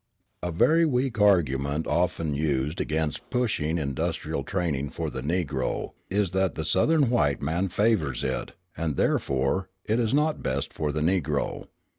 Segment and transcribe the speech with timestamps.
[0.41, 6.55] A very weak argument often used against pushing industrial training for the Negro is that
[6.55, 11.67] the Southern white man favours it, and, therefore, it is not best for the Negro.